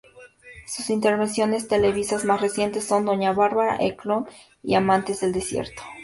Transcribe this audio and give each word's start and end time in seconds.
Sus 0.65 0.89
intervenciones 0.89 1.67
televisivas 1.67 2.25
más 2.25 2.41
recientes 2.41 2.83
son 2.85 3.05
"Doña 3.05 3.33
Bárbara", 3.33 3.75
"El 3.75 3.95
Clon" 3.95 4.25
y 4.63 4.73
"Amantes 4.73 5.19
del 5.19 5.31
desierto". 5.31 5.83